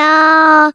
[0.00, 0.72] 要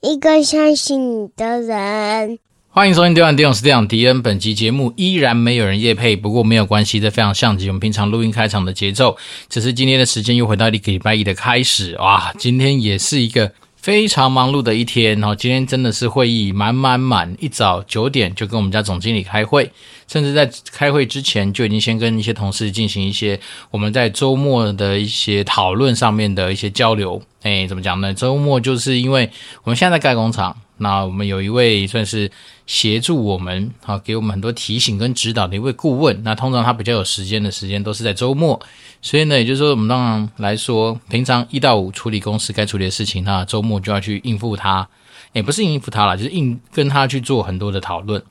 [0.00, 2.40] 一个相信你的人。
[2.70, 4.16] 欢迎收听《电玩电影是这样迪恩》。
[4.22, 9.16] 本集节目依然没有人夜配，不过没有关系，这非常像极我们平常录音开场的节奏。
[9.48, 13.52] 只是今天的时间又回到一个礼拜一的开始，哇，今天也是一个。
[13.84, 19.70] 非常忙碌的一天，然后今天真的是会议满满满，一早九点就跟我们家总经理开会，
[20.08, 23.38] 甚至在开会之前就已经先跟一些同事进行一些
[23.70, 27.20] 我们在周末的一些讨论上面的一些交流。
[27.42, 28.14] 哎，怎么讲呢？
[28.14, 29.28] 周末就是因为
[29.64, 32.30] 我们现在在盖工厂，那我们有一位算是
[32.66, 36.22] 协助我们，好给我们很多提醒跟指导的一位顾问。
[36.22, 38.60] 那通常他比较有时间的时间都是在周末。
[39.02, 44.88] 所以呢，也就是说，我们当然来说，平常一到五处理公司该处理的事情，那周末就要去应付他，
[45.34, 48.22] 也不是应付他了，就是应跟他去做很多的讨论。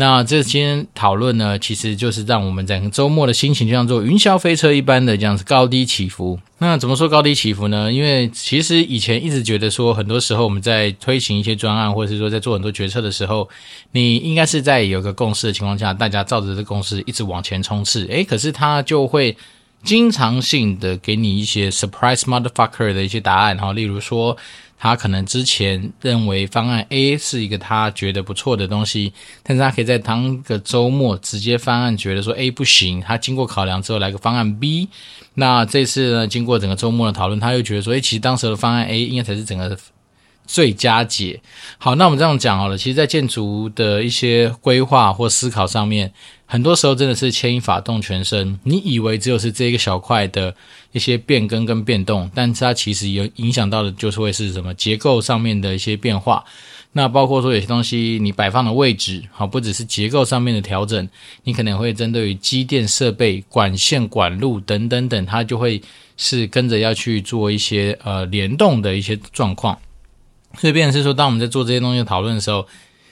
[0.00, 6.38] 那这些讨论呢，其实就是让我们整个周末的心情就像坐云霄飞车一般的这样子高低起伏。
[6.58, 7.92] 那怎么说高低起伏呢？
[7.92, 13.48] 因为其实以前一直觉得说，很多时候我们在推行一些专案，或者是说在做很多决策的时候，
[13.90, 18.06] 你应该是在有个共识的情况下，大家照着这共识一直往前冲刺。
[18.06, 19.36] 诶，可是它就会。
[19.84, 24.36] 经常性的给你一些 surprise motherfucker 的一些答案哈，例如说
[24.78, 29.12] 他可能之前认为方案 A 是一个他觉得不错的东西，
[29.42, 34.88] 但是他可以在当个周末直接方案觉得说 A 不行，他经过考量之后来个方案 B，
[35.34, 39.76] 那这次呢经过整个周末的讨论，他又觉得说，诶，其实当时的方案 A 应该才是整个
[40.48, 41.40] 最佳解。
[41.76, 46.12] 好，那我们这样讲好了，其实，在建筑的一些规划或思考上面。
[46.50, 48.58] 很多时候真的是牵一发动全身。
[48.64, 50.54] 你以为只有是这一个小块的
[50.92, 56.42] 一些变更跟变动，但是它其实有影响到的，就是会是什么结构上面的一些变化。
[56.92, 61.06] 那包括说有些东西你摆放的位置，好，不只是结构上面的调整，
[61.44, 65.82] 你可能会针对于机电设备、管线管路等等等，它就会
[66.16, 69.78] 是跟着要去做一些呃联动的一些状况。
[70.58, 72.66] 所以，变成是说，当我们在做这些东西讨论的时候。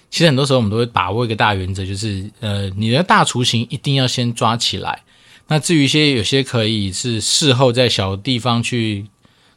[0.08, 5.02] 其实很多时候我们都会把握一个大原则，就是呃，你的大雏形一定要先抓起来。
[5.48, 9.06] 那至于一些有些可以是事后在小地方去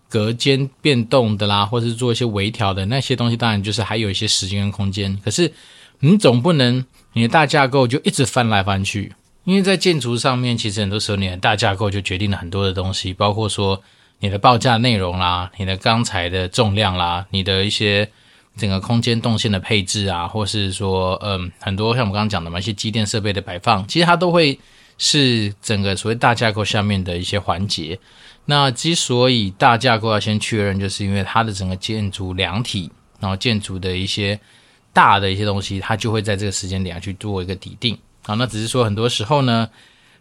[0.10, 5.18] 隔间变动的啦，或者是做一些微调的那些东西，当然就是还有一些时间跟空间。
[5.24, 5.54] 可是
[6.00, 6.84] 你总不能
[7.14, 9.14] 你的大架构就一直翻来翻去，
[9.44, 13.82] 因为在建筑上面，其实很多时候你的大架构就决定了很多的东西，包括说
[14.20, 18.10] 你的报价内容啦，你的钢材的重量啦，你的一些。
[18.58, 24.60] 整个空间动线的配置啊，或是说，嗯，很多像我们刚刚讲的嘛，一些机电设备的摆放，其实它都会
[24.98, 27.98] 是整个所谓大架构下面的一些环节。
[28.44, 32.92] 那之所以大架构要先确认，就是因为它的整个建筑量体，
[33.22, 34.38] 然后建筑的一些
[34.92, 37.98] 大的一些东西，它就会在这个时间点去做一个底定。
[38.24, 39.70] 好，那只是说很多时候呢，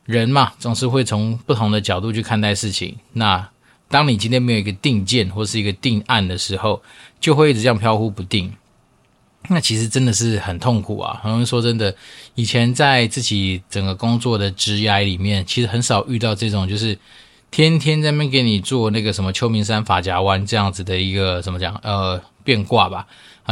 [0.05, 2.97] 人嘛，总是会从不同的角度去看待事情。
[3.15, 3.49] 那
[3.89, 6.83] 当你今天没有一个定见或是一个定案的时候，
[7.21, 8.53] 就会一直这样飘忽不定。
[9.51, 11.21] 那其实真的是很痛苦啊！
[11.23, 11.95] 很多人说真的，
[12.35, 16.99] 以前在自己整个工作的职涯里面，其实很少遇到这种就是
[17.51, 23.07] 天天在那边给你做那个什么秋名山法夹弯这样子的一个怎么讲呃变卦吧。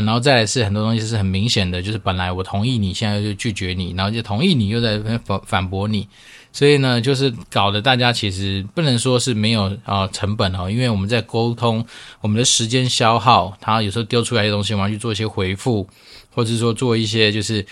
[0.04, 6.06] 然后再来是很多东西是很明显的，就是本来我同意你，现在就拒绝你，然后就同意你，又在反反驳你。
[6.52, 11.84] 所以呢，就是搞得大家其实不能说是没有啊、成本哦，因为我们在沟通，
[12.22, 15.86] 我们的时间消耗，他有时候丢出来的东西，我们要去做一些回复，
[16.34, 17.64] 或者说做一些就是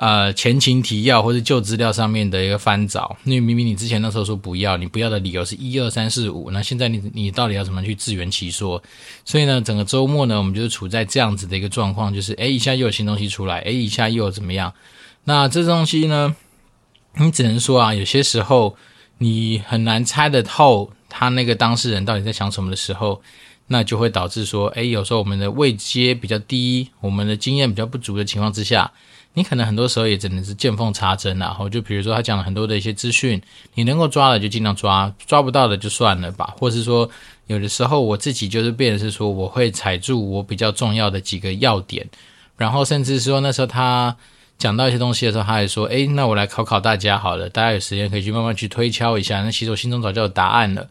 [0.00, 3.14] 呃前情提要或者旧资料上面的一个翻找。
[3.24, 8.82] 因为明明你之前那时候说不要，你不要的理由是一二三四五，那现在你你到底要怎么去自圆其说？
[9.26, 14.72] 所以呢，整个周末呢，我们就是处在这样子的一个状况，就是诶一下又有新东西出来，诶一下又有怎么样？
[15.24, 16.34] 那这东西呢？
[17.16, 18.76] 你只能说啊，有些时候
[19.18, 23.20] 你很难猜得透他那个当事人到底在想什么的时候，
[23.66, 28.90] 那就会导致说，诶，有时候我们的位阶比较低，我们的经验比较不足的情况之下，
[29.34, 31.68] 你可能很多时候也只能是见缝插针然后。
[31.68, 33.40] 就比如说他讲了很多的一些资讯，
[33.74, 36.54] 你能够抓的就尽量抓，抓不到的就算了吧。
[36.58, 37.08] 或是说，
[37.46, 42.08] 有的时候我自己就是变的是说，我会踩住我比较重要的几个要点，
[42.56, 44.16] 然后甚至说那时候他。
[44.60, 49.42] 讲到一些东西的时候，他还说：“诶，那我来考考大家好了，大家有时间可以去慢慢去推敲一下。
[49.42, 50.86] 那其实我心中早就有答案了。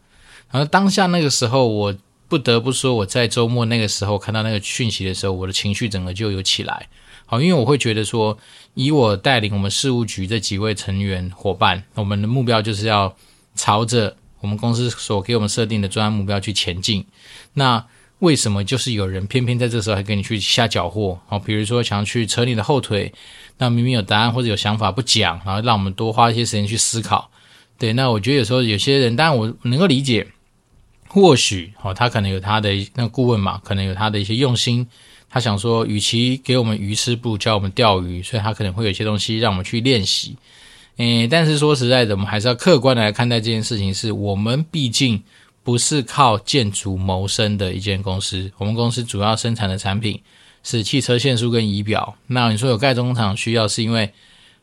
[0.50, 1.94] 然后当下那个时候，我
[2.26, 6.88] 不得不说，我在周末那个时候看到那个讯息的时候，我的情绪整个就有起来。
[7.30, 8.36] 好，因为我会觉得说，
[8.74, 13.14] 以我带领我们事务局这几位成员伙伴，我们的目标就是要
[13.54, 17.06] 朝着我们公司所给我们设定的专案目标去前进。
[17.54, 17.86] 那
[18.18, 21.16] 为什么就是有人偏偏在这时候还跟你去瞎搅和？
[21.28, 23.14] 好，比如说想要去扯你的后腿。”
[23.58, 27.30] 那明明有答案或者有想法不讲，然后让我们多花一些时间去思考。
[27.78, 30.26] 对，那我觉得有时候有些人，当然我能够理解，
[31.06, 34.88] 或许哦，他可能有他的那顾问嘛，可能有他的一些用心。
[35.30, 40.36] 他想说，与其给我们鱼吃，不教我们钓鱼，所以他可能会有一些东西让我们去练习。
[40.96, 45.22] 诶，但是说实在的，我们还是要客观的来看待这件事情是，我们毕竟
[45.62, 48.50] 不是靠建筑谋生的一间公司。
[48.58, 50.20] 我们公司主要生产的产品
[50.64, 52.16] 是汽车线束跟仪表。
[52.26, 54.12] 那你说有盖工厂需要，是因为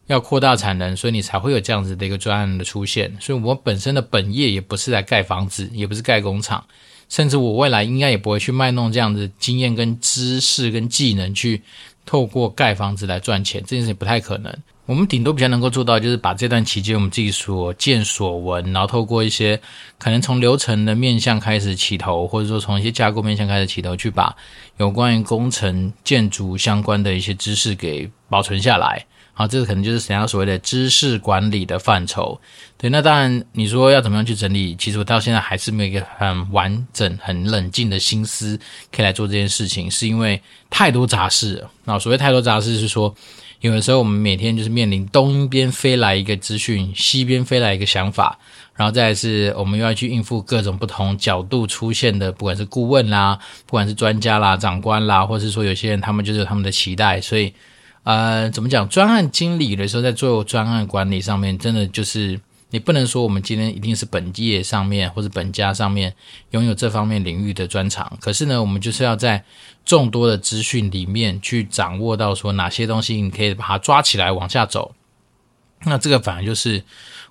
[0.08, 3.16] 要扩大产能，所以你才会有这样子的一个专案的出现。
[3.20, 6.64] 所以我本身的本业也不是来盖房子，也不是盖工厂，
[7.10, 11.62] 甚至我未来应该也不会去卖弄这样子经验跟知识跟技能去
[12.06, 14.54] 透过盖房子来赚钱，这件事情不太可能。
[14.86, 19.60] 我们顶多比较能够做到，就是把这段期间我们自己所见所闻，然后透过一些
[20.00, 24.34] 可能从流程的面向开始起头，或者说从一些架构面向开始起头，去把
[24.78, 29.06] 有关于工程建筑相关的一些知识给保存下来。
[29.38, 32.42] 好，这个可能就是想要所谓的知识管理的范畴。
[32.76, 38.60] 对，那当然你说要怎么样去整理，其实我到现在还是没有一个很完整、很冷静的心思
[38.92, 40.42] 可以来做这件事情，是因为
[40.72, 41.64] 太多杂事。
[41.84, 43.14] 那所谓太多杂事是说，
[43.62, 48.40] 有的时候我们每天就是面临东边飞来一个资讯，西边飞来一个想法，
[48.74, 53.38] 然后再是我们又要去应付各种不同角度出现的，不管是顾问啦，
[53.68, 57.54] 不管是专家啦、长官啦，或者是说有些人他们就是有他们的期待，所以。
[58.08, 58.88] 呃，怎么讲？
[58.88, 62.40] 专案经理的时候，在做专案管理上面，真的就是
[62.70, 66.14] 你不能说我们今天一定是本业上面或者本家上面
[66.52, 68.18] 拥有这方面领域的专长。
[68.22, 69.44] 可是呢，我们就是要在
[69.84, 74.96] 众多的资讯里面去掌握到说哪些东西你可以把它抓起来往下走。
[75.84, 76.82] 那这个反而就是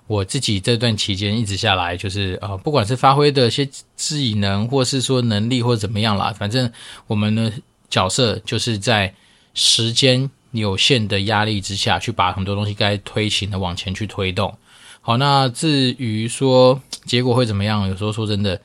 [0.05, 6.71] 我自己这段期间一直下来，就是呃，不管是发挥的一些技能，或是说能力或者怎么样啦，反正
[7.07, 7.51] 我们的
[7.89, 9.11] 角色就是在
[9.55, 10.29] 时间。
[10.51, 14.57] 有限的压力之下去把很多东西该推行的往前去推动。
[15.01, 17.87] 好，那至于说结果会怎么样？
[17.87, 18.59] 有时候说真的，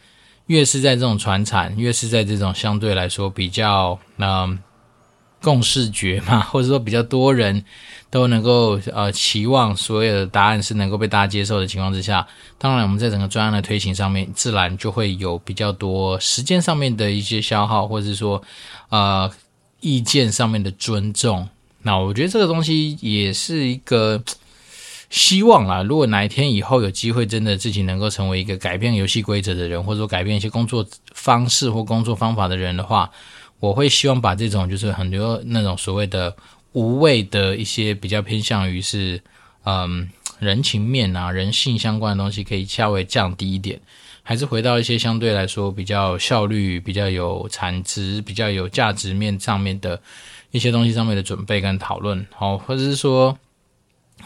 [0.46, 4.58] 越是在这种传产，越是在这种相对来说比较嗯、
[5.40, 7.64] 共识觉嘛，或者说比较多人
[8.10, 12.26] 都能够呃期望所有的答案是能够被大家接受的情况之下，
[12.58, 18.42] 当然我们在整个专案的推行上面，自然就会有比较多时间上面的一些消耗，或者是说
[18.88, 19.30] 呃
[19.80, 21.48] 意见上面的尊重。
[21.84, 24.22] 那我觉得这个东西也是一个
[25.10, 25.82] 希望啦。
[25.82, 33.10] 如果哪一天以后有机会，真的自己能够成为一个改变游戏规则的人，或者说改变一些工作方式或工作方法的人的话，
[33.58, 36.34] 我会希望把这种就是很多那种所谓的
[36.72, 39.20] 无谓的一些比较偏向于是
[39.64, 40.08] 嗯
[40.38, 43.80] 人情面啊、人性相关的东西，可以稍微降低一点，
[44.22, 50.00] 还是回到一些相对来说比较效率、比较有产值、比较有价值面上面的。
[50.52, 53.36] 一些东西上面的准备跟讨论，好，或者是说，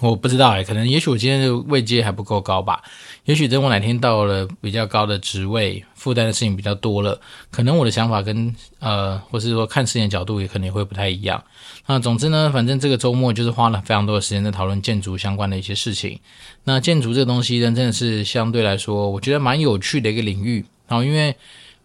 [0.01, 2.83] 我不知道哎，可能也许我今天的位阶还不够高吧，
[3.25, 7.19] 也许等我哪天到了比较高的职位，负担的事情比较多了，
[7.51, 11.43] 可能我的想法跟呃，或是说看事情的角度也可能也会不太一样。
[11.87, 16.19] 那总之呢，反正这个周末就是花了非常多的时间在讨论建筑相关的一些事情。
[16.65, 20.65] 那建筑这个东西呢，真的是相对来说，我觉得蛮有趣的一个领域。
[20.89, 21.35] 然后因为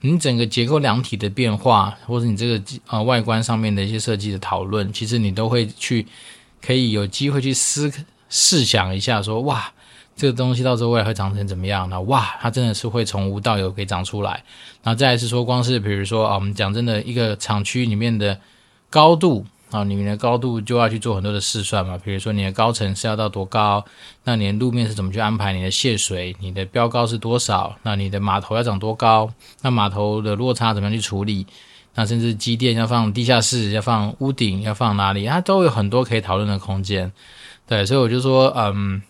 [0.01, 6.05] 你整个结构量体的变化，或者你这个呃外观上面的一些设计的讨论，其实你都会去
[6.61, 7.91] 可以有机会去思
[8.29, 9.71] 试想一下说，哇，
[10.15, 11.89] 这个东西到时候未来会长成怎么样？
[11.89, 14.43] 呢哇，它真的是会从无到有可以长出来。
[14.83, 18.39] 然后再是说，光是比如说啊，我们讲真的，一个厂区里面的
[18.89, 19.45] 高度。
[19.71, 23.83] 啊，你的高度就要去做很多的试算嘛，比如说你的高层是要到多高，
[24.25, 25.53] 那你的路面是怎么去安排？
[25.53, 27.75] 你的泄水，你的标高是多少？
[27.83, 29.31] 那你的码头要长多高？
[29.61, 31.47] 那码头的落差怎么样去处理？
[31.95, 35.25] 那甚至机电要放地下室，要放屋顶，要放哪里？
[35.25, 37.11] 它都有很多可以讨论的空间。
[37.67, 39.01] 对，所以我就说，嗯，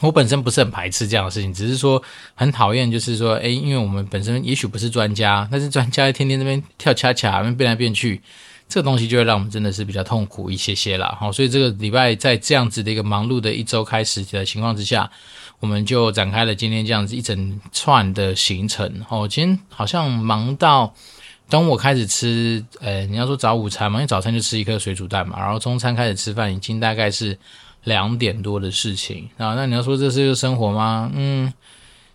[0.00, 2.02] 我本身不是很排斥这样的事情，只是说
[2.34, 8.20] 很讨厌，就是说，诶，因为我们本身也许不是专家，但是专家天天那边跳恰恰，那边变来变去。
[8.68, 11.16] 这个东西就会让我们真的是比较痛苦一些些啦。
[11.20, 15.08] 好，所以这个礼拜在这样子的一个忙碌的一周开始的情况之下，
[15.60, 19.04] 我们就展开了今天这样子一整串的行程。
[19.08, 20.92] 哦，今天好像忙到，
[21.48, 27.38] 当我开始吃，呃，你要说早午餐嘛，因为早餐就吃一颗水煮蛋嘛，然后中餐开始吃饭，已经大概是
[27.84, 29.54] 两点多的事情啊。
[29.54, 31.08] 那你要说这是一个生活吗？
[31.14, 31.52] 嗯，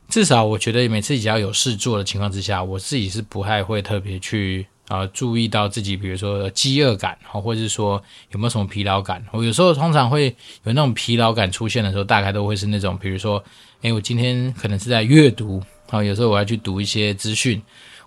[0.10, 4.67] 至少我觉得每次只要有事做的情况之下，我自己是不太会特别去。
[4.91, 9.24] 啊，注意到自己，比如说饥饿感，或者是说有没有什么疲劳感。
[9.31, 10.25] 我有时候通常会
[10.65, 13.41] 有那种疲劳感出现的时候，大概都会是那种，比如说，
[13.83, 17.62] 诶，我今天可能是在阅读，啊，有时候我要去读一些资讯，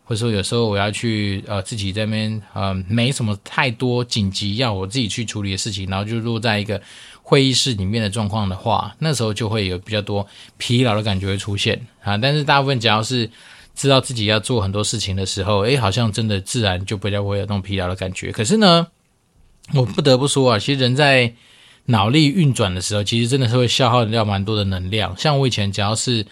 [0.05, 6.79] 或者说有时候我要去呃自己这边呃没什么太多紧急要我自己去处理的事情，然后就落在一个
[7.23, 10.27] 会议室里面的状况的话，那时候就会有比较多
[10.59, 12.19] 疲劳的感觉会出现啊。
[12.19, 13.31] 但是大部分只要是
[13.75, 18.31] 知道自己要做很多事情的时候，诶，好像真的自然就比较会有那种疲劳的感觉。
[18.31, 18.87] 可是呢，
[19.75, 21.35] 我不得不说啊，其实人在
[21.87, 25.17] 脑力运转的时候，其实真的是会消耗掉蛮多的能量。
[25.17, 26.25] 像我以前只要是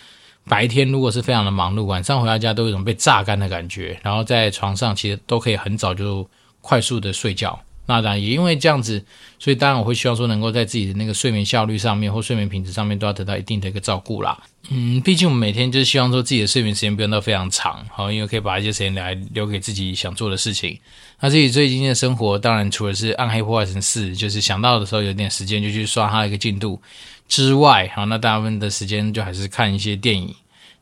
[0.49, 6.28] 白天如果是非常的忙碌，晚上回到家都有一种被榨干的感觉，然后在床上其实都可以很早就
[6.61, 7.61] 快速的睡觉。
[7.86, 9.04] 那当然也因为这样子，
[9.40, 14.40] 所以当然我会希望说能够在自己的那个睡眠效率上面或睡眠品质上面都要得到一定的一个照顾啦。
[14.70, 20.78] 嗯，毕竟我们每天就是希望说自己的睡眠时间不用到非常长，好，因为可以把一些时间来留给自己想做的事情。
[21.20, 26.80] 那自己最近的生活，当然除了是暗黑破坏神四，就是想到的时候有点时间就去刷它一个进度
[27.28, 30.32] 之外，好，那大部分的时间就还是看一些电影。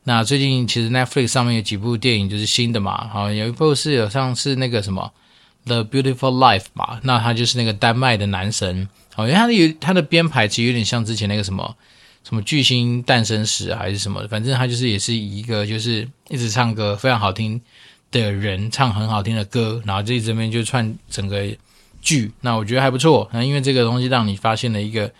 [0.03, 5.11] 那最近其实 Netflix 上面有几部电影就是新的嘛，好，有一部是有像是那个什么。
[5.65, 11.75] The Beautiful Life 吧，那他就是那个丹麦的男神，哦，因为他的有他的编排其实有点像之前那个什么
[12.23, 17.61] 什么巨星诞生时还是什么，反正他就是也是一个就是一直唱歌非常好听
[18.11, 21.45] 的人，唱很好听的歌，然后这这边就串整个
[22.01, 25.11] 剧，那我觉得还不错，那因为这个东西让你发现了一个。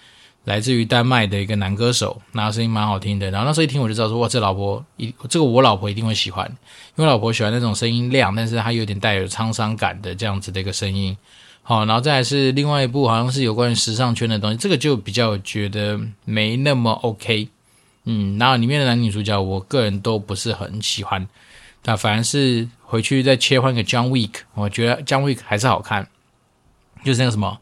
[0.45, 3.29] 来自于丹麦的一个男歌手，那声音蛮好听的。
[3.29, 6.47] 然后那时候一听我就知道说，哇，这老婆一这个我老婆一定会喜欢，
[6.95, 11.15] 因为老婆喜欢那种声音亮，但是她有点带有沧桑感的这样子的一个声音。
[11.61, 17.47] 好，然后再来是另外一部，好像是有关于时尚圈的东西，这个就比较觉得没那么 OK。
[18.05, 21.27] 嗯，然后里面的男女主角，我个人都不是很喜欢。
[21.83, 26.07] 那反而是回去再切换个 John Wick，我觉得 John Wick 还是好看，
[27.03, 27.59] 就是那个什么。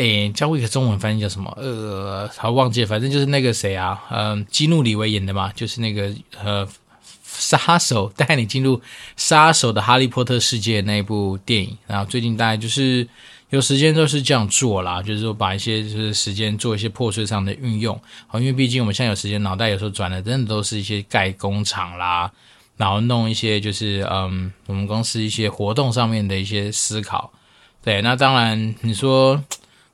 [0.00, 1.52] 诶，姜维克中文翻译叫什么？
[1.60, 6.10] 呃，好忘记了，反正就是那个谁啊，嗯、基努里维演的嘛，就是那个
[6.42, 6.66] 呃，
[7.22, 8.80] 杀手 带你进入
[9.18, 11.76] 杀手的哈利波特世界那一部电影。
[11.86, 13.06] 然后最近大概就是
[13.50, 18.00] 有时间都是这样做啦，就是说把一些就是时间做一些破碎上的运用。
[18.26, 22.32] 好，因为毕竟我们现在有时间，脑袋有时候转的真的都是一些盖工厂啦，
[22.78, 27.30] 然后弄一些就是嗯，我们公司一些活动上面的一些思考。
[27.84, 29.38] 对，那当然你说。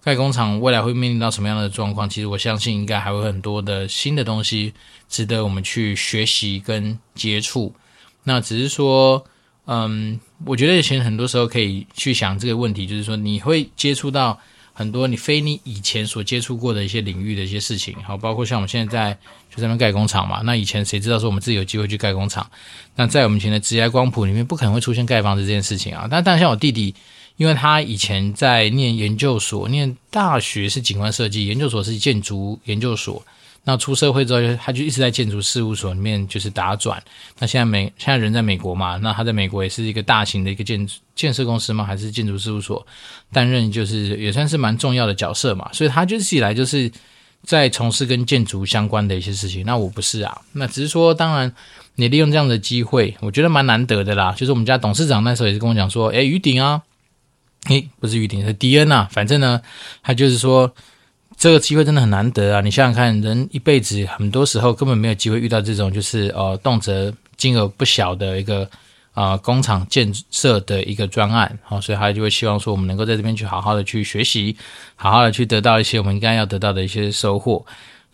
[0.07, 2.09] 盖工厂未来会面临到什么样的状况？
[2.09, 4.73] 其实我相信应该还会很多的新的东西
[5.09, 7.75] 值得我们去学习跟接触。
[8.23, 9.25] 那只是说，
[9.65, 14.39] 嗯，我觉得以前很多时候可以去想这个问题，就是说你会接触到
[14.73, 19.13] 很多你非你以前所接触过的一些领域的一些事情，好，包括像我们现在在
[19.51, 20.41] 就在那边盖工厂嘛。
[20.45, 22.49] 那以前谁知道说我们自己有机会去盖工厂？
[22.95, 26.07] 那在我们以前的职业光谱里面，不可能会出现盖房子这件事情啊。
[26.09, 26.95] 但但像我弟弟。
[27.37, 33.23] 因为他以前在念研究所，念大学是景观设计，研究所是建筑研究所。
[33.69, 37.03] 那出社会之后，他就一直在建筑事务所里面就是打转。
[37.41, 42.87] 那现在美现在人在美国嘛，那他在美国也是一个大型的一个建建设公司嘛，还是建筑事务所
[43.33, 45.69] 担任，就是也算是蛮重要的角色嘛。
[45.73, 46.89] 所以他就是以来就是
[47.43, 49.67] 在从事跟建筑相关的一些事情。
[49.67, 51.53] 那我不是啊，那只是说，当然
[51.97, 54.33] 你利用这样的机会，我觉得蛮难得的啦。
[54.37, 56.81] 就是我们家董事长那时候也是跟我讲说，诶，于鼎啊。
[57.69, 59.09] 诶，不是玉鼎，是迪恩呐。
[59.11, 59.61] 反正呢，
[60.03, 60.73] 他就是说，
[61.37, 62.61] 这个机会真的很难得啊！
[62.61, 68.69] 你想想看，人一辈子很多时候根本没有机会遇到这种，就是呃，动辄金额不小的一个
[69.13, 71.59] 啊、工厂建设的一个专案。
[71.63, 74.57] 好、哦，所以他就会希望说，我们能够在这边去好好的去学习，
[74.95, 77.65] 好好的去得到一些我们应该要得到的一些收获。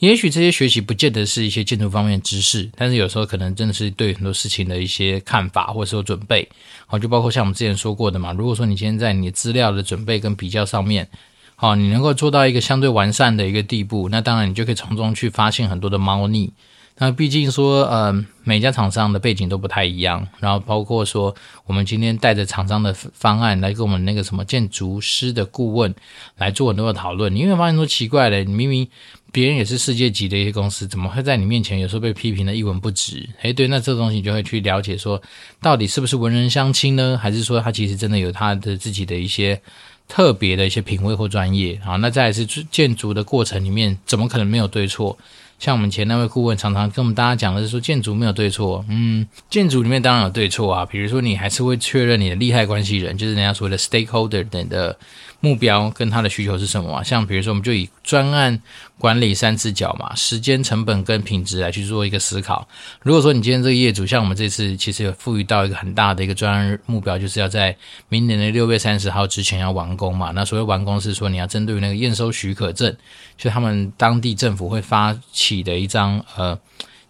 [0.02, 6.48] 也许这些学习不见得是一些建筑方面的知识，但是有时候可能真的是对很多事情的一些看法或者说准备。
[6.86, 11.08] 好，就包括像我们之前说过的嘛，如果说你今天在你资料的准备跟比较上面，
[11.54, 16.52] 好，你能够做到一个相对完善的一个地步，那当然你就可以从中去发现很多的猫腻。
[16.98, 18.12] 那毕竟说，呃，
[18.44, 25.92] 每家厂商的背景都不太一样，然后包括说，我们今天带着厂商的方案来跟我们那个什么建筑师的顾问
[26.36, 28.86] 来做很多的讨论，你会发现说奇怪的，你明明
[29.32, 33.26] 别人也是世界级的一些公司，怎么会在你面前有时候被批评的一文不值？
[33.40, 35.20] 诶，对，那这个东西你就会去了解说，
[35.60, 37.18] 到底是不是文人相轻呢？
[37.20, 39.58] 还是说他其实真的有他的自己的一些
[40.06, 41.80] 特别的一些品味或专业？
[41.82, 45.18] 好，那再来是建筑的过程里面，怎么可能没有对错？
[45.58, 54.98] 像我们前那位顾问常常跟我们大家讲的是说，建筑没有对错，嗯，建筑里面当然有对错啊，比如说你还是会确认你的利害关系人，就是人家所谓的 stakeholder 等的。
[55.44, 57.02] 目标跟他的需求是什么嘛？
[57.02, 58.62] 像比如说，我们就以专案
[58.96, 62.66] 管理三只脚嘛，时间、成本跟品质来去做一个思考。
[63.02, 67.76] 如果说你今天这个业主，像我们这次其实有赋予到一个很大的一个专案目标，就是要在
[68.08, 70.30] 明年的六月三十号之前要完工嘛。
[70.30, 72.96] 那所谓完工是说，你要针对那个验收许可证，
[73.36, 76.56] 就他们当地政府会发起的一张呃。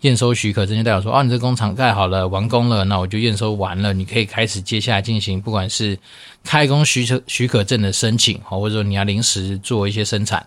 [0.02, 5.98] 验收许可证就代表说，哦，你这工厂盖好了，完工了，那我就验收完了，你可以开始接下来进行，不管是
[6.44, 10.46] 开工许可许可证的申请，或者说你要临时做一些生产，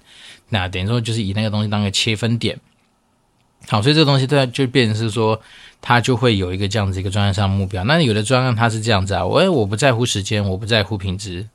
[0.49, 2.59] 那等于说就是以那个东西当个切分点。
[3.67, 5.41] 好，所以这个东西它就变成是说，
[5.81, 7.83] 它就会有一个这样子一个专案上的目标。
[7.85, 11.47] 那有的专案它是这样子啊，我我不在乎时间，我不在乎品质。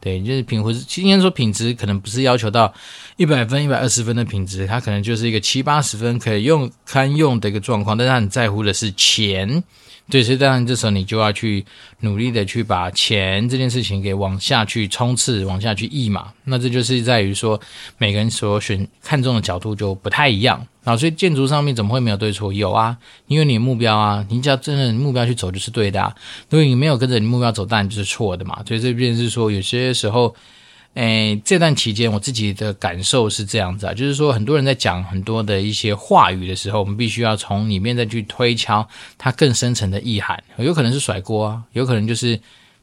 [0.00, 0.80] 对，就是品质。
[0.80, 2.72] 今天说品质，可能不是要求到
[3.16, 7.98] 一百分、一百二十分的品质，它可能就是一个七八十分可以用、堪用的一个状况。
[7.98, 9.62] 但是他很在乎的是钱，
[10.10, 11.64] 对，所以当然这时候你就要去
[12.00, 16.32] 努力的去把钱这件事情给往下去冲刺、往下去溢嘛。
[16.44, 17.58] 那这就是在于说，
[17.96, 20.66] 每个人所选看中的角度就不太一样。
[20.82, 22.52] 啊，所以建筑上面怎么会没有对错？
[22.52, 26.12] 有啊，因为你的目标啊，你只要真的目标去走就是对的啊。
[26.48, 28.62] 如果你没有跟着你目标走，当然就是错的嘛。
[28.66, 30.34] 所以这边是说，有些时候，
[30.94, 40.42] 诶，这段期间我自己的感受是这样子啊，就是说很多人在讲很多的一些话语的时候，我们必须要从里面再去推敲它更深层的意涵。
[40.58, 42.38] 有可能是甩锅啊，有可能就是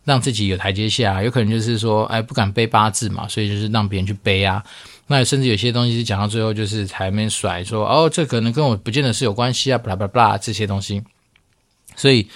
[0.06, 4.64] 让自己有台阶下，有可能就是说，哎，不敢背八字嘛，所以就是让别人去背啊。
[5.08, 11.04] 那甚至有些东西讲到最后，就是台面甩说哦，这可能跟我不见得是有关系啊，巴拉巴拉巴拉这些东西。
[11.96, 12.28] 所以，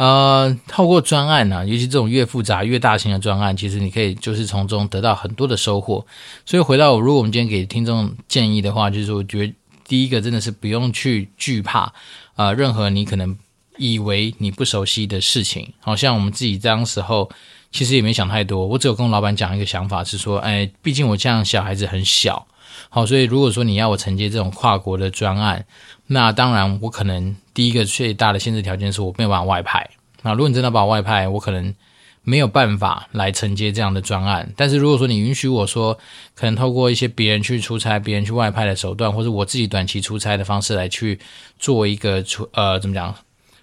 [0.00, 6.06] 呃，透过专案呢、啊，尤其这种越复杂越大型的专案，其实你可以就是从中得到很多的收获。
[6.46, 9.52] 所以回到，如果我们今天给听众建议的话，就是我觉得
[9.86, 11.92] 第一个真的是不用去惧怕
[12.34, 13.36] 啊、任何你可能
[13.76, 17.30] 以为你不熟悉的事情，好像我们自己当时候。
[17.72, 22.44] 其实也没想太多，我只有跟老板讲一个想法，是说，哎，毕竟我这样小孩子很小，
[22.88, 25.64] 好，所以如果说你要我承接这种跨国的专案，
[26.06, 29.88] 那当然我可能第一个最大的限制条件是我没有办法外派。
[30.22, 31.74] 那如果你真的把我外派，我可能
[32.22, 34.52] 没有办法来承接这样的专案。
[34.56, 35.98] 但是如果说你允许我说，
[36.34, 41.18] 可能透过一些别人去出差、别人去外派的手段，或者我自己短期出差的方式来去
[41.58, 43.14] 做一个出，呃，怎么讲？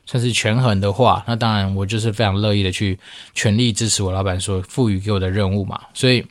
[0.10, 2.98] 算是权衡的话，那当然我就是非常乐意的去
[3.34, 5.82] 全力支持我老板所赋予给我的任务嘛。
[5.94, 6.26] 所以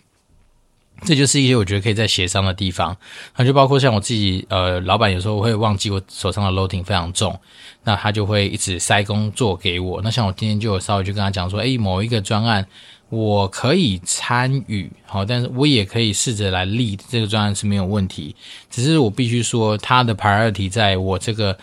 [1.03, 2.97] 这就是一些我觉得可以在协商的地方。
[3.37, 7.39] 那就包括像我自己，呃，老板有时候会忘记我手上的 loading 非常重，
[7.85, 10.01] 那他就会一直塞工作给我。
[10.03, 12.67] 那像我今天就有稍微去跟他讲说，诶，某一个专案
[13.09, 18.35] 我可以参与，好，但是我也可以试着来立这个专案是没有问题，
[18.71, 21.57] 只是我必须说他的 priority 在我这个。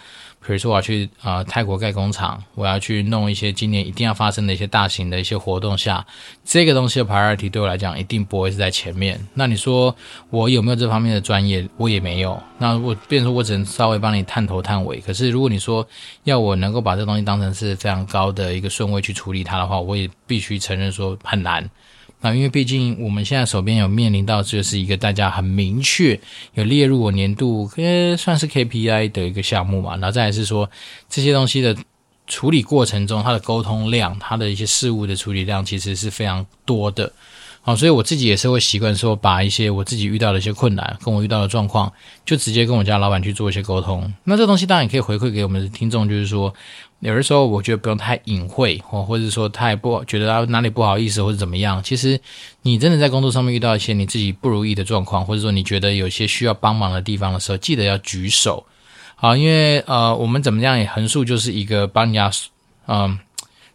[0.46, 6.06] 比如说我要去啊、呃、泰国盖工厂，我要去弄一些今年一定要发生的一些大型的一些活动下，
[6.44, 9.20] 这个东西的 priority 对我来讲一定不会是在前面。
[9.34, 9.96] 那你说
[10.30, 11.68] 我有没有这方面的专业？
[11.78, 12.42] 我也没有。
[12.58, 15.00] 那我变成说我只能稍微帮你探头探尾。
[15.00, 15.86] 可是如果你说
[16.24, 21.70] 要我能够把这东西当成是非常高的一个顺位去处理它的话，我也必须承认说很难。
[22.24, 26.18] 那因为毕竟我们现在手边有面临到就是一个大家很明确
[26.54, 29.92] 有列入我年度，呃，算是 KPI 的一个项目嘛。
[29.98, 30.70] 然后再来是说
[31.10, 31.76] 这些东西的
[32.26, 37.12] 处理过程中，它的沟通量，它的一些事务的处理量，其实是非常多的。
[37.66, 41.92] 好，所以我自己也是会习惯说，把一些我自己遇到的一些困难，跟我遇到的状况，
[42.26, 44.14] 就直接跟我家老板去做一些沟通。
[44.26, 46.54] 那这东西当然也可以回馈给我们的听众，就是说，
[47.10, 51.84] 有的时候我觉得不用太隐晦，或或者说太不觉得他哪里不好意思或者怎么样。
[51.84, 52.20] 其实
[52.62, 58.66] 你真的在工作上面遇到一些你自己不如意的状况，或者说你觉得有些需要帮忙的地方的时候，记得要举手。
[59.16, 62.32] 好，因为呃，我们怎么样也横竖就是一个帮人家
[62.88, 63.18] 嗯、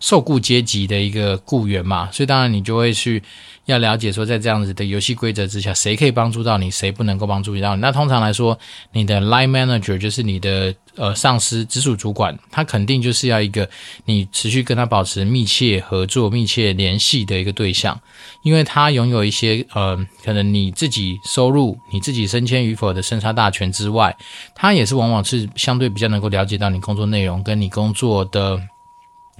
[0.00, 3.22] 受雇阶级的一个雇员嘛，所以当然你就会去。
[3.68, 7.82] 要了解说，在这样子的游戏规则之下，谁可以帮助到你，谁不能够帮助到你。
[7.82, 8.58] 那通常来说，
[8.92, 13.68] 你的 line manager 就是你的呃上司、直属主管，他肯定就是要一个
[14.06, 18.00] 你持续跟他保持密切合作、密切联系的一个对象，
[18.42, 24.16] 因为他拥有一些呃，可能你自己收入、你自己升迁与否的生杀大权之外，
[24.54, 28.58] 他也是往往是相对比较能够了解到你工作内容跟你工作的。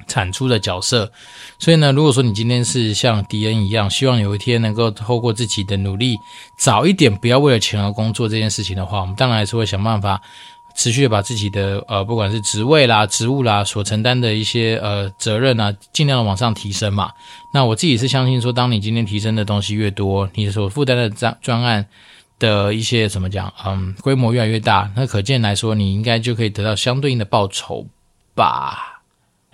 [0.08, 1.12] 产出的角色，
[1.58, 6.16] 所以呢，如果说你今天是像迪恩一样，希望有一天能够透过自己的努力，
[6.58, 10.20] 早一点不要为了钱而工作这件事情的话，我们当然还是会想办法
[10.74, 17.10] 持续的把自己的呃，不管是职位啦、职务啦所承担的一些呃责任啊，尽量的往上提升嘛。
[17.52, 21.84] 那我自己是相信说，当你今天提升的东西越多，你所负担的专专案
[22.38, 27.84] 的一些怎么讲，嗯，规模越来越大，那可见来说，你应该就可以得到相对应的报酬
[28.36, 28.87] 吧。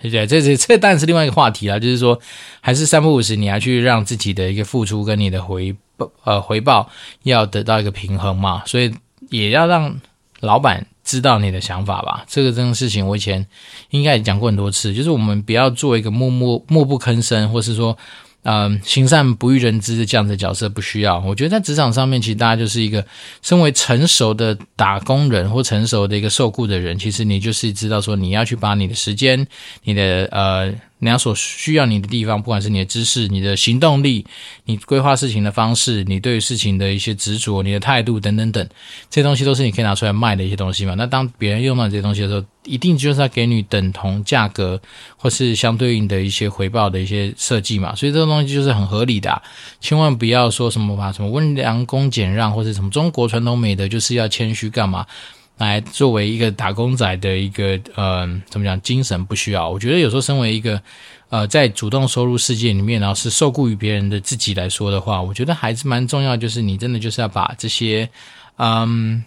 [0.09, 1.77] 对，这这这当然是另外一个话题啊。
[1.79, 2.19] 就是说，
[2.61, 6.89] 还是三不五时，你要去让自己的一个付出跟你的回报，呃，回报
[7.23, 8.63] 要得到一个平衡嘛。
[8.65, 8.93] 所以
[9.29, 9.99] 也要让
[10.39, 12.23] 老板知道你的想法吧。
[12.27, 13.45] 这个这种事情，我以前
[13.89, 14.93] 应该也讲过很多次。
[14.93, 17.97] 就是我们不要做一个默默默不吭声，或是说。
[18.45, 21.19] 嗯，行善不欲人知的这样的角色不需要。
[21.21, 23.03] 我觉得在职场上面，其实大家就是一个
[23.41, 29.47] 身为成熟的打工人或成熟的一个受雇的人，其实你就是知道说，你要去把你的时间、
[29.83, 34.25] 你的呃人家所需要你的地方，不管是你的知识、你的行动力、
[34.63, 38.65] 你规划事情的方式、你对事情的一些执着、你的态度等等等，
[39.09, 40.95] 这些东西都是你可以拿出来卖的一些东西嘛。
[40.95, 44.81] 那当别人用到这些东西的时候，一定就是要给你等同价格
[45.17, 47.93] 或是相对应的一些回报的一些设计嘛。
[47.93, 49.41] 所以这个东西就是很合理的，
[49.81, 55.05] 千万不要说什么吧，什么温良恭俭让或者什么中国传统美德就是要谦虚干嘛。
[55.57, 59.69] 来作为一个打工仔的一个呃，怎么讲精神不需要？
[59.69, 60.81] 我觉得有时候身为一个
[61.29, 66.35] 呃，在主动收入世界里面，然后是受雇于别人的自己来说的话，我觉得还是蛮重要。
[66.35, 68.09] 就是你真的就是要把这些
[68.57, 69.23] 嗯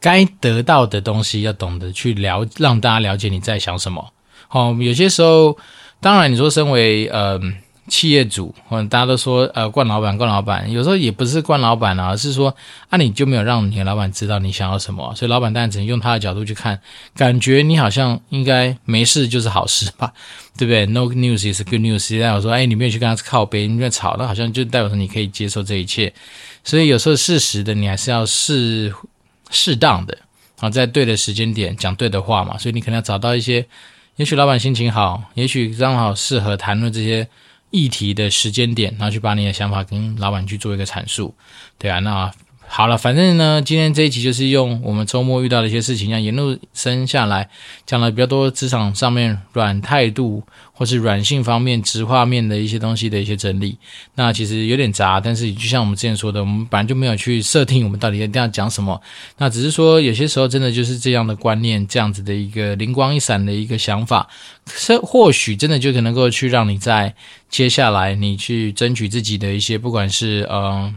[0.00, 4.12] 该得到的东西，要懂得去了，让大家了解你在想什么。
[4.48, 5.56] 好，有些时候，
[6.00, 7.40] 当然你说身为呃。
[7.88, 12.54] 企业主，或大家都说，呃，惯老板，惯老板，有时候也不是惯老板啊，而是说，
[12.90, 16.78] 啊，你就没有让你的老板知道你想要什么，所以老板当然只能用他的角度去看，
[17.16, 20.12] 感觉你好像应该没事就是好事吧，
[20.56, 22.12] 对不对？No news is good news。
[22.20, 26.12] 代表说，哎，你没有去跟他靠背，你在吵，那好像就代表说你可以接受这一切。
[26.62, 28.92] 所以有时候事实的，你还是要适
[29.50, 30.18] 适当的
[30.60, 32.58] 啊，在对的时间点讲对的话嘛。
[32.58, 33.66] 所以你可能要找到一些，
[34.16, 37.26] 也许老板心情好，也许刚好适合谈论这些。
[37.70, 41.34] 议题的时间点，然后去把你的想法跟老板去做一个阐述，
[41.78, 42.32] 对啊，那。
[42.70, 47.48] 好了，反正呢，今天这一集就是用我们周末遇到的一些事情，这样沿路生下来，
[47.86, 53.76] 讲了比较多职场上面软态度或是软性方面、直画面的一些东西的一些整理。
[54.14, 59.00] 那其实有点杂，但是就像我们之前说的，我们本来就没有去设定我们到底一定要讲什么。
[59.38, 64.28] 那只是说有些时候真的就是这样的观念，这样子的一个灵光一闪的一个想法，
[64.66, 67.14] 是或许真的就可能够去让你在
[67.48, 70.60] 接下来你去争取自己的一些，不管是嗯。
[70.60, 70.94] 呃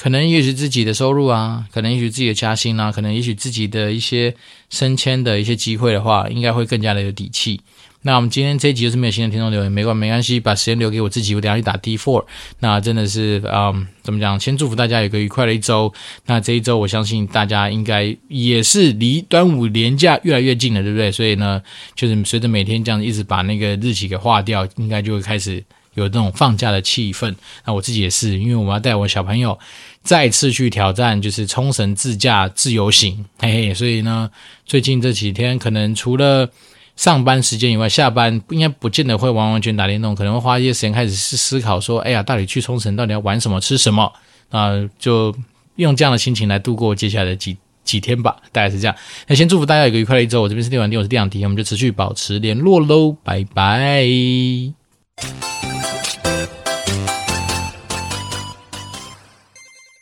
[0.00, 4.34] 可能也许自己的收入啊，可能也许自己的加薪啊，可能也许自己的一些
[4.70, 7.60] 升迁的一些机会的话，应该会更加的有底气。
[8.00, 12.24] 那我们今天这一集就是没有新的听众留言，没关没关系，把时间留给我自己，我等下去打 D four。
[12.60, 14.40] 那真的是嗯，怎么讲？
[14.40, 15.92] 先祝福大家有个愉快的一周。
[16.24, 21.12] 那这一周我相信大家应该也是离端午连假越来越近了，对不对？
[21.12, 21.60] 所以呢，
[21.94, 25.62] 就是随着每天这样一直把那个日期给划掉，应该就会开始。
[25.94, 29.58] 有那种放假的气氛，那我自己也是，因为我要带我小朋友
[30.02, 34.30] 再次去挑战，就是冲绳自驾自由行，嘿嘿，所以呢，
[34.64, 36.48] 最近这几天可能除了
[36.96, 44.12] 上班时间以外，下班应该不见得会完完全打电动，可能会花一些时间开始思思考说，哎呀，到底去冲绳到底要玩什么，吃什么
[44.50, 45.34] 啊、就
[45.76, 48.94] 用这样的心情来度过接下来的几几天吧，大概是这样。
[49.28, 54.04] 那先祝福大家有个愉快的一周，我这边是电玩店，我是电养迪，我们就持续保持联络喽，拜拜。